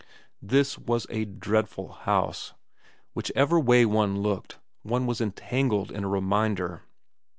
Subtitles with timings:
[0.41, 2.55] This was a dreadful house.
[3.13, 6.81] Whichever way one looked one was entangled in a reminder.